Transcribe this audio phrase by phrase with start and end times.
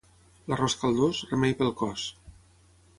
[0.53, 2.11] L'arròs caldós, remei pel cos.